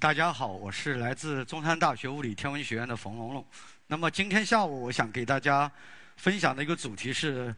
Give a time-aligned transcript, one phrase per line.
[0.00, 3.44] 大家好，我是来自中山大学物理天文学院的冯龙龙。
[3.86, 5.70] 那么今天下午，我想给大家
[6.16, 7.54] 分享的一个主题是，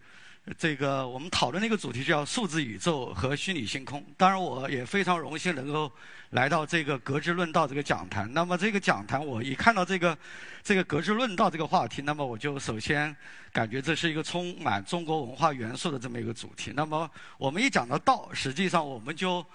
[0.58, 4.04] 这个我们讨论的一个主题叫数字宇宙和虚拟星空。
[4.16, 5.90] 当然，我也非常荣幸能够
[6.30, 8.28] 来到这个格致论道这个讲坛。
[8.34, 10.18] 那么这个讲坛，我一看到这个
[10.64, 13.14] 这个格致论道这个话题，那么我就首先
[13.52, 16.72] 感觉这是一个充满中国文化元素的这么一个主题。
[16.74, 19.46] 那么我们一讲到道，实际上我们就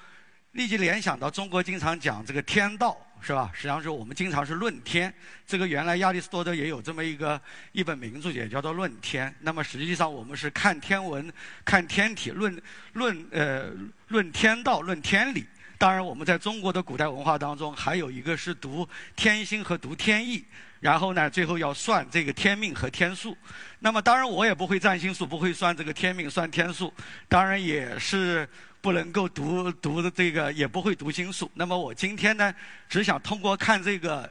[0.58, 3.52] 立即联想到中国经常讲这个天道，是吧？
[3.54, 5.14] 实际上是我们经常是论天。
[5.46, 7.40] 这个原来亚里士多德也有这么一个
[7.74, 9.30] 一本名著，也叫做《论天》。
[9.42, 11.32] 那么实际上我们是看天文、
[11.64, 12.60] 看天体，论
[12.94, 13.70] 论呃
[14.08, 15.46] 论天道、论天理。
[15.78, 20.44] 当然，我们在中国的古代文化当中，还有一个是读天心和读天意，
[20.80, 23.38] 然后呢，最后要算这个天命和天数。
[23.78, 26.92] 那么，当然我也不会占星术，不会算这个天命、算天数，
[27.30, 28.50] 当然也是
[28.82, 31.50] 不能够读读的这个，也不会读星术。
[31.54, 32.54] 那么，我今天呢，
[32.88, 34.30] 只想通过看这个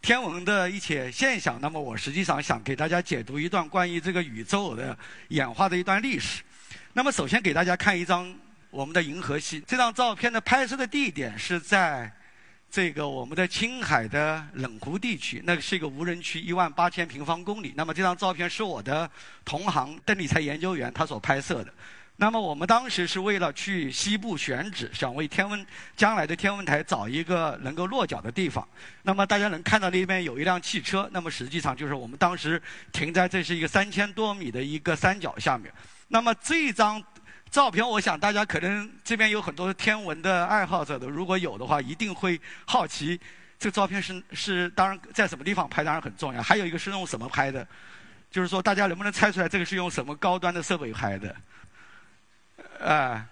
[0.00, 4.96] 天文的一些现象，那么我实际上想给大家解读一段关于这个宇宙的
[5.28, 6.42] 演化的一段历史。
[6.92, 8.34] 那么，首先给大家看一张
[8.70, 9.62] 我们的银河系。
[9.66, 12.10] 这张照片的拍摄的地点是在
[12.70, 17.72] 这个我们的青海的冷湖地区，那是一个无人区，一万八千平方公里。
[17.76, 19.08] 那么这张照片是我的
[19.44, 21.72] 同行邓理财研究员他所拍摄的。
[22.22, 28.64] 那么我们当时是为了去西部选址，想为天文将来的天文台找一个能够落脚的地方。
[29.02, 32.62] 那么大家能看到那边有一辆汽车，那么实际上就是我们当时
[32.92, 35.68] 停在这是一个三千多米的一个山脚下面。
[36.06, 37.02] 那么这张
[37.50, 43.20] 照片，我想大家可能这边有很多天文的爱好者的，如果有的话，一定会好奇
[43.58, 46.40] 这个照片是是当然在什么地方拍，当然很重要。
[46.40, 47.66] 还有一个是用什么拍的，
[48.30, 51.34] 就是说大家能不能猜出来这个是用什么高端的设备拍的？
[52.78, 53.24] 呃，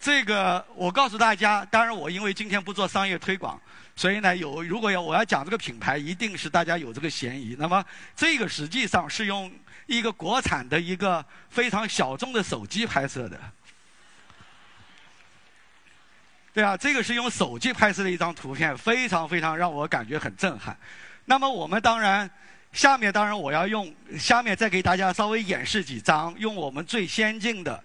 [0.00, 3.60] 这个我告诉大家，当然我因为今天不做商业推广，
[3.94, 7.56] 所以呢有如果要我要讲这个品牌，一定是大家有这个嫌疑。
[7.58, 7.84] 那么
[8.16, 9.52] 这个实际上是用
[9.86, 13.38] 一个国产的一个非常小众的手机拍摄的。
[16.54, 20.76] 对啊，这个是用手机拍摄的一张图片，非常非常让我感觉很震撼。
[21.24, 22.30] 那么我们当然，
[22.74, 27.82] 下面当然我要用下面再给大家稍微演示几张，用我们最先进的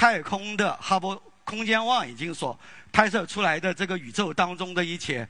[0.00, 2.58] 太空的哈勃空间望远镜所
[2.90, 5.28] 拍摄出来的这个宇宙当中的一些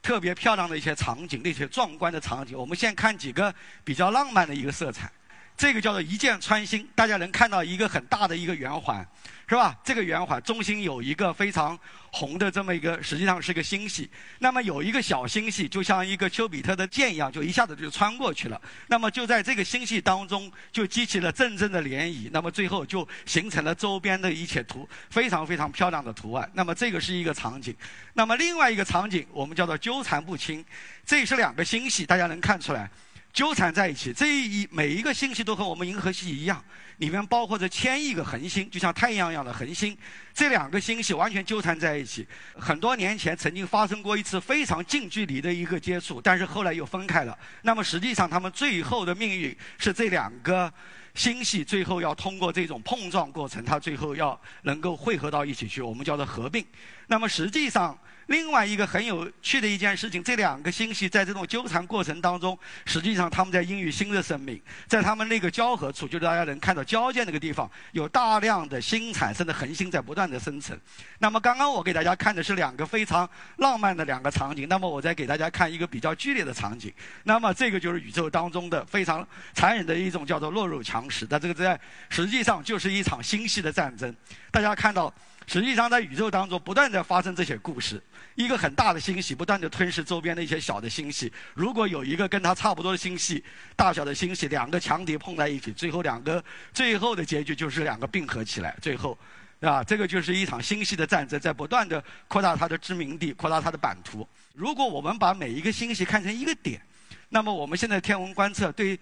[0.00, 2.56] 特别漂亮的一些场景，那些壮观的场景。
[2.56, 3.54] 我们先看几个
[3.84, 5.12] 比较浪漫的一个色彩，
[5.56, 9.06] 这个叫做一箭穿心，大家能看到一个很大的一个圆环。
[9.48, 9.78] 是吧？
[9.84, 11.78] 这个圆环中心有一个非常
[12.10, 14.10] 红的这么一个，实际上是个星系。
[14.40, 18.60] 那么有一个小星系，就像一个丘比特的箭一样，就一下子就穿过去了。
[18.88, 22.28] 那么就在这个星系当中，就激起了阵阵的涟漪。
[22.32, 26.50] 那么最后就形成了周边的一切图，非常非常漂亮的图案。
[26.52, 27.72] 那么这个是一个场景。
[28.14, 30.64] 那么另外一个场景，我们叫做纠缠不清。
[31.04, 32.90] 这是两个星系，大家能看出来。
[33.36, 36.64] 纠缠在一起，这一每一个星系都和我们银河系一样，
[36.96, 39.94] 里面包括着千亿个恒星，就像太阳一样的恒星。
[40.32, 42.26] 这两个星系完全纠缠在一起。
[42.58, 47.38] 很多年前曾经发生过一次非常近距离的一个接触，但是后来又分开了。
[47.60, 50.72] 那么实际上，他们最后的命运是这两个
[51.12, 56.64] 星系最后要通过这种碰撞过程，它最后要能够汇合到一起去，我们叫做合并。
[57.06, 57.98] 那么实际上。
[58.26, 70.76] 另外一个很有趣的一件事情，这两个星系在这种纠缠过程当中，实际上他们在孕育新的生命，在他们那个交合处，就是大家能看到交界那个地方，有大量的新产生的恒星在不断的生成。
[71.20, 73.28] 那么刚刚我给大家看的是两个非常
[73.58, 76.92] 浪漫的两个场景，那么我再给大家看一个比较剧烈的场景。
[77.22, 84.12] 那么这个就是宇宙当中的非常残忍的一种叫做弱肉强食，那这个在实际上就是一场星系的战争。
[84.50, 85.14] 大家看到。
[85.46, 88.02] 实际上，在宇宙当中不断在发生这些故事。
[88.34, 91.32] 一个很大的星系不断的吞噬周边的一些小的星系。
[91.54, 93.42] 如果有一个跟它差不多的星系，
[93.76, 96.44] 大小的星系，两个强敌碰在一起，最后两个
[96.74, 98.76] 最后的结局就是两个并合起来。
[98.82, 99.16] 最后，
[99.60, 104.28] 啊，这个就是一场星系的战争，在不断的扩大它的知名地，扩大它的版图。
[104.52, 106.82] 如果我们把每一个星系看成一个点，
[107.28, 108.98] 那么我们现在天文观测对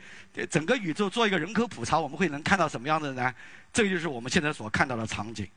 [0.48, 3.34] 整个宇宙做一个人口普查，我们会能看到什么样的呢？
[3.72, 5.48] 这个就是我们现在所看到的场景。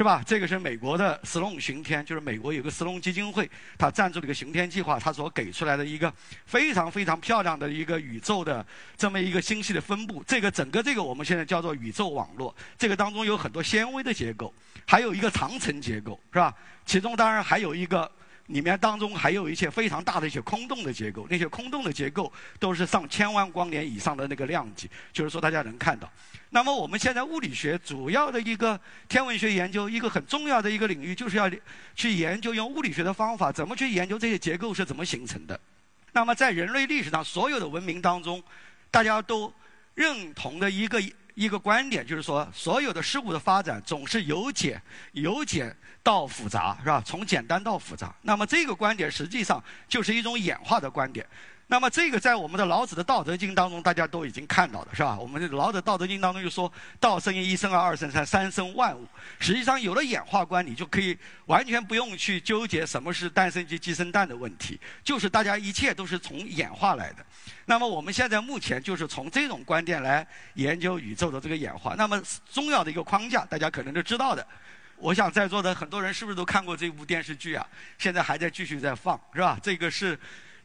[0.00, 0.22] 是吧？
[0.24, 6.10] 这个是美国的斯隆巡天，就是美国有个斯隆基金会，它赞助了一个巡天计划，它所给出来的一个
[6.46, 8.64] 非常非常漂亮的一个宇宙的
[8.96, 10.24] 这么一个星系的分布。
[10.26, 14.54] 这个整个这个我们现在叫做宇宙网络，这个当中有很多纤维的结构，
[14.86, 16.54] 还有一个长城结构，是吧？
[16.86, 18.10] 其中当然还有一个。
[18.50, 26.10] 里面当中还有一些非常大的一些空洞的结构，那些空洞的结构都是上千万光年以上的那个量级，就是说大家能看到。
[26.50, 31.48] 那么我们现在物理学主要的一个天文学研究，一个很重要的一个领域，就是要
[31.94, 35.58] 去研究用物理学的方法怎么去研究这些结构是怎么形成的。
[36.12, 38.42] 那么在人类历史上所有的文明当中，
[38.90, 39.52] 大家都
[39.94, 41.00] 认同的一个。
[41.40, 44.80] 一个观点就是说，所有的事物的发展总是由简
[45.12, 47.02] 由简到复杂，是吧？
[47.02, 48.14] 从简单到复杂。
[48.20, 51.26] 那么这个观点实际上就是一种演化的观点。
[51.70, 55.16] 那么这个在我们的老子的《道德经》当中，大家都已经看到了，是吧？
[55.16, 59.06] 我们的老子《道德经》当中就说：“道生一，一生二，二生三，三生万物。”
[59.38, 67.24] 实际上有了演化观，你就可以完全不用去纠结什么是诞生鸡、鸡生蛋的问题，就是大家一切都是从演化来的。
[67.66, 71.94] 那么我们现在目前就是从这种观点来研究宇宙的这个演化。
[71.96, 72.20] 那么
[72.52, 74.44] 重要的一个框架，大家可能都知道的。
[74.96, 77.64] 我想在座的很多人是不是都看过这部电视剧啊？
[77.96, 79.56] 现在还在继续在放，是吧？
[79.62, 80.18] 这个是。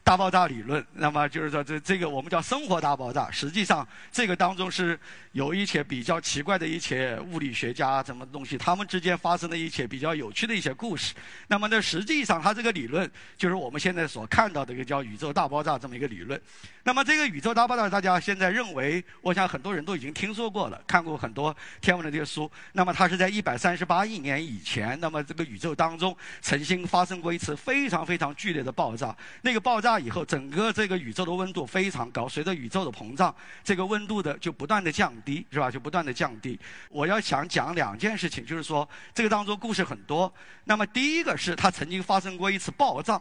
[0.06, 3.28] 大爆炸理论，那么就是说，这这个我们叫生活大爆炸。
[3.28, 4.96] 实际上，这个当中是
[5.32, 11.12] 有一些比较奇怪的一些物理学家什么东西，他们之间发生的一些比较有趣的一些故事。
[11.48, 16.40] 那么呢，实际上，它这个理论就是我们现在所看到的一个叫宇宙大爆炸这么一个理论。
[16.84, 22.48] 那么这个宇宙大爆炸，大家现在认为，我想很多人都已经听说过了，看过很多天文的这些书。
[22.74, 29.12] 那么它是在一百三十八亿年以前，那么这个宇宙当中曾经发生过一次非常非常剧烈的爆炸。
[29.42, 29.95] 那个爆炸。
[29.98, 32.28] 以后，整个这个宇宙的温度非常高。
[32.28, 33.34] 随着宇宙的膨胀，
[33.64, 35.70] 这个温度的就不断的降低，是吧？
[35.70, 36.58] 就不断的降低。
[36.88, 40.32] 我要想讲两件事情，就是说这个当中故事很多。
[40.64, 43.20] 那么第一个是它曾经发生过一次暴涨。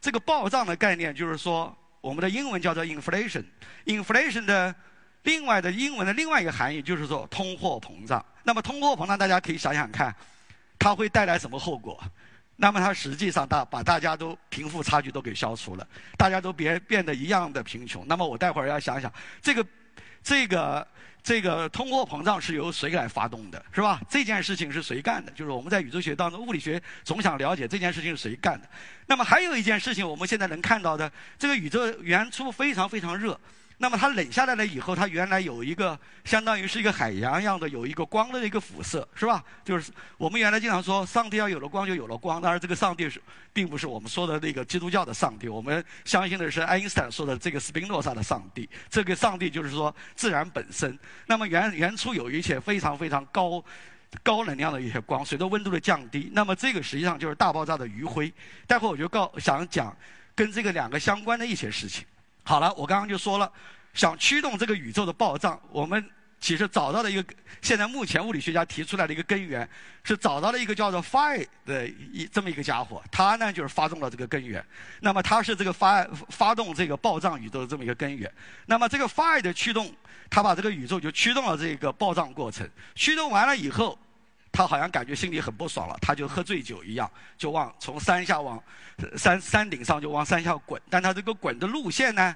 [0.00, 3.44] 这个暴涨的概念就是说，我们的英文叫做 inflation。
[3.86, 4.74] inflation 的
[5.22, 8.24] 另外的英文的另外一个含义就是说通货膨胀。
[8.44, 10.14] 那么通货膨胀，大家可以想想看，
[10.78, 12.00] 它会带来什么后果？
[12.56, 15.86] 那么它实际上大把大家都贫富差距都给消除了，
[16.16, 18.04] 大家都别变得一样的贫穷。
[18.08, 19.12] 那么我待会儿要想想，
[19.42, 19.66] 这个
[20.22, 20.86] 这个
[21.22, 24.00] 这个通货膨胀是由谁来发动的，是吧？
[24.08, 25.30] 这件事情是谁干的？
[25.32, 28.68] 就是我们在宇宙学当中，物理学总想了解这件事情是谁干的。
[29.06, 33.38] 那么还有一件事情，我们现在能看到的，这个宇宙原初非常非常热。
[33.78, 39.44] 那么它冷下来了以后，它原来有一个相当于是一个海洋一样的，有一个光的一个辐射，是吧？
[39.64, 42.40] 就是我们原来经常说，上帝要有了光就有了光。
[42.40, 43.20] 当然，这个上帝是
[43.52, 48.66] 并不是我们说的那个基督教的上帝，我们相信的是爱因斯坦说的这个斯宾诺莎的上帝。
[48.88, 50.98] 这个上帝就是说自然本身。
[51.26, 53.62] 那么原原初有一些非常非常高
[54.22, 58.32] 高能量的一些光，随着温度的降低，那么这个实际上就是大爆炸的余晖。
[58.66, 59.94] 待会儿我就告想讲
[60.34, 62.06] 跟这个两个相关的一些事情。
[62.48, 63.52] 好了，我刚刚就说了，
[63.92, 66.08] 想驱动这个宇宙的暴胀，我们
[66.38, 69.68] 其实找到了一个现在目前物理学家提出来的一个根源，
[70.04, 74.64] 是找到了一个叫做 phi 的一这么一个家伙，他呢就是发动了这个根源。
[75.00, 78.32] 那么他是这个发发动这个暴胀宇宙的这么一个根源。
[78.66, 79.92] 那么这个 phi 的驱动，
[80.30, 82.70] 他把这个宇宙就驱动了这个暴胀过程。
[82.94, 83.98] 驱动完了以后，
[84.56, 88.58] 他好像感觉心里很不爽了，他就喝醉酒一样，就往从山下往。
[89.18, 92.34] 山山顶上就往山下滚，但他这个滚的路线呢，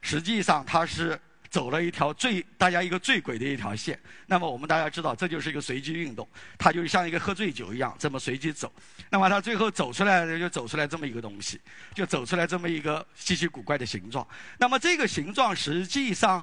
[0.00, 1.20] 实际上他是
[1.50, 4.00] 走了一条最大家一个最轨的一条线。
[4.26, 8.72] 那么我们大家知道，这就是一个随机运动，它就像一个喝醉酒一样这么随机走。
[9.10, 11.60] 那么他最后走出来就走出来这么一个东西，
[11.94, 14.26] 就走出来这么一个稀奇古怪的形状。
[14.56, 16.42] 那么这个形状实际上，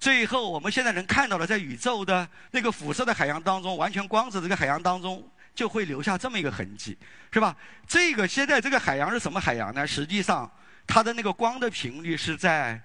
[0.00, 5.24] 最后我们现在能看到的，在宇宙的那个辐射的海洋当中，完全光子这个海洋当中。
[5.52, 6.96] 就会留下这么一个痕迹，
[7.32, 7.54] 是吧？
[7.86, 9.84] 这个现在这个海洋是什么海洋呢？
[9.84, 10.50] 实际上，
[10.86, 12.80] 它的那个光的频率是在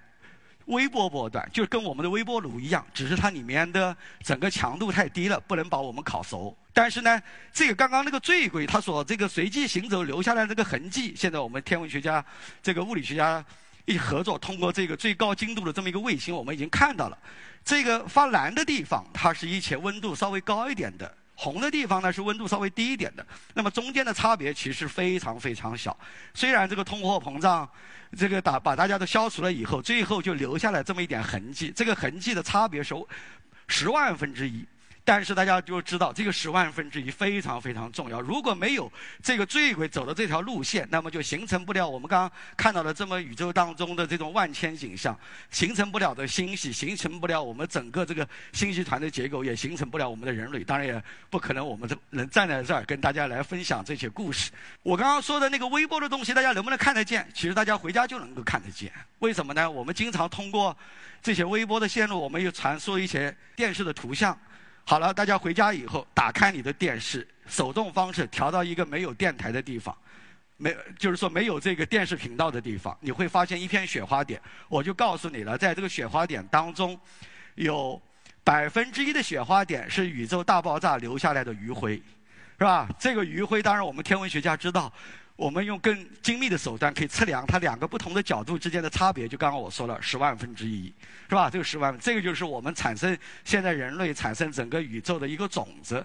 [0.66, 6.54] 微波波段，就跟我们的微波炉一样，只是它里面的整个强度太低了，不能把我们烤熟。
[6.74, 12.22] 但是呢，这个刚刚那个坠轨，它所这个随机行走留下来这个痕迹，现在我们天文学家、
[12.60, 13.42] 这个物理学家
[13.86, 17.18] 一合作，通过这个最高精度的这么一个卫星，我们已经看到了，
[17.64, 21.12] 这个发蓝的地方，它是一些温度稍微高一点的。
[21.38, 25.94] 红的地方呢是温度稍微低一点的，那么中间的差别其实非常非常小。
[26.32, 27.68] 虽然这个通货膨胀，
[28.16, 31.70] 这个打把大家都消除了以后，最后就留下了这么一点痕迹。
[31.76, 32.94] 这个痕迹的差别是
[33.68, 34.64] 十万分之一，
[35.06, 38.20] 但是大家就知道，这个十万分之一非常非常重要。
[38.20, 38.90] 如果没有
[39.22, 45.16] 这个坠轨走的这条路线，那么就形成不了我们刚刚看到的这么宇宙当中的这种万千景象，
[45.48, 50.64] 形成不了的星系，形成不了我们整个这个星系团的结构，也形成不了我们的人类。
[50.64, 54.50] 当然也不可能我们这能站在这儿跟大家来分享这些故事。
[54.82, 57.24] 我刚刚说的那个微波的东西，大家能不能看得见？
[57.32, 58.92] 其实大家回家就能够看得见。
[59.20, 59.70] 为什么呢？
[59.70, 60.76] 我们经常通过
[61.22, 64.36] 这些微波的线路，我们又传输一些电视的图像。
[64.88, 69.92] 好了，大家回家以后，打开你的电视，手动方式调到一个没有电台的地方，
[70.56, 74.40] 没就是说没有这个电视频道的地方，你会发现一片雪花点。
[74.68, 76.96] 我就告诉你了，在这个雪花点当中，
[77.56, 78.00] 有
[78.44, 81.96] 百分之一的雪花点是宇宙大爆炸留下来的余晖，
[82.56, 82.88] 是吧？
[82.96, 84.92] 这个余晖，当然我们天文学家知道。
[85.36, 90.92] 我们用更精密的手段可以测量它两个不同的角度之间的差别，就刚刚我说了十万分之一，
[91.28, 91.50] 是吧？
[91.50, 96.04] 这个十万，这个就是我们产生现在人类产生整个宇宙的一个种子。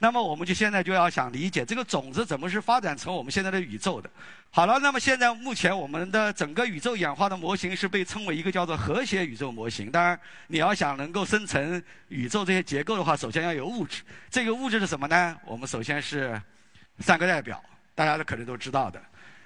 [0.00, 4.10] 那么我们就现在就要想理解这个种子怎么是发展成我们现在的宇宙的。
[4.50, 9.90] 好了，那么现在目前我们的整个宇宙演化的模型是被称为一个叫做和谐宇宙模型。
[9.90, 14.02] 当然，你要想能够生成宇宙这些结构的话，首先要有物质。
[14.28, 15.36] 这个物质是什么呢？
[15.46, 16.40] 我们首先是
[16.98, 17.62] 三个代表。
[17.94, 19.00] 大家都可能都知道的，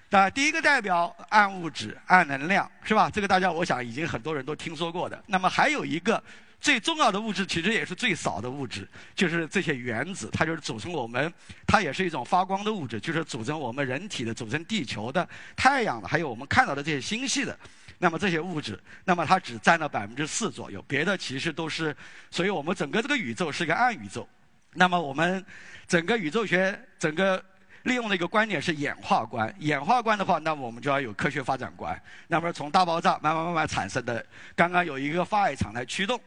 [0.08, 3.10] 那第一个代表暗物质、暗能量，是吧？
[3.10, 5.22] 这个大家我想已经很多人都听说过的。
[5.26, 6.22] 那么还有一个
[6.58, 11.30] 最重要的物质，其实也是最少的物质，就是这些原子，它就是组成我们，
[11.66, 17.58] 它也是一种发光的物质，就是组成我们人体的、组成地球的、太阳的，还有我们看到的这些星系的。
[17.98, 21.94] 那么这些物质，那么它只占了百分之四左右，别的其实都是，
[22.30, 24.26] 所以我们整个这个宇宙是个暗宇宙。
[24.72, 25.44] 那么我们
[25.86, 27.44] 整个宇宙学整个。
[27.84, 32.00] 利用的一个观点是演化观，演化观的话，那我们就要有科学发展观。
[32.26, 36.20] 那么从大爆炸慢慢慢慢产生的，刚刚有一个发爱场来驱动。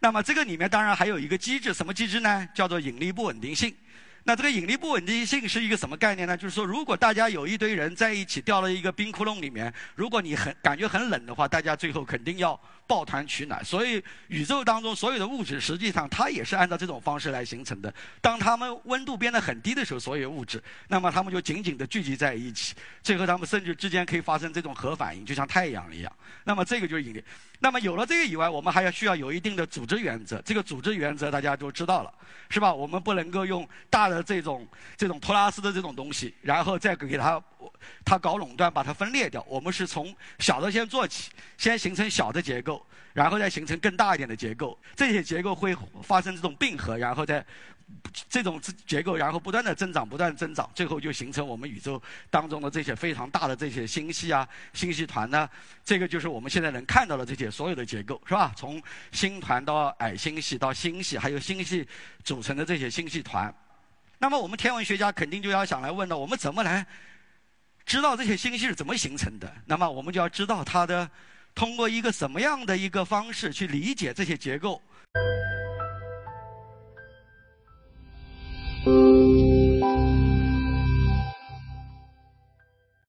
[0.00, 2.48] 那么这个里面当然还有一个机制，什么机制呢？
[2.54, 3.74] 叫做引力不稳定性。
[4.26, 6.34] 那这个引力不稳定性是一个什么概念呢？
[6.34, 13.62] 就是说，如果大家有一堆人在一起掉了一个冰窟窿里面，如果你很感觉很冷的话，大家最后肯定要抱团取暖。
[13.62, 17.92] 所以，宇宙当中所有的物质，实际上它也是按照这种方式来形成的。
[18.22, 26.10] 当它们温度变得很低的时候，所有物质，那么它们就紧紧地聚集在一起，最后它们甚至之间可以发生这种核反应，就像太阳一样。
[26.44, 27.22] 那么这个就是引力。
[27.64, 30.38] 那么有了这个以外，我们还要需要有一定的组织原则。
[30.42, 32.12] 这个组织原则大家都知道了，
[32.50, 32.70] 是吧？
[32.70, 34.68] 我们不能够用大的这种
[34.98, 37.42] 这种托拉斯的这种东西，然后再给它
[38.04, 39.42] 它搞垄断，把它分裂掉。
[39.48, 44.78] 我们是从小的先做起，先形成小的结构，然后再形成更大一点的结构。
[44.94, 47.42] 这些结构会发生这种并合，然后再。
[48.28, 52.00] 这种结构，然后不断的增长，不断增长，最后就形成我们宇宙
[52.30, 55.48] 当中的这些非常大的这些星系啊、星系团呢。
[55.84, 58.52] 这个就是我们现在能看到的这些所有的结构，是吧？
[58.56, 61.86] 从星团到矮星系到星系，还有星系
[62.22, 63.52] 组成的这些星系团。
[64.18, 66.86] 那么我们天文学家肯定就要想来问了：我们怎么来
[67.84, 69.52] 知道这些星系是怎么形成的？
[69.66, 71.10] 那么我们就要知道它的
[71.54, 74.80] 通过一个什么样的一个方式去理解这些结构。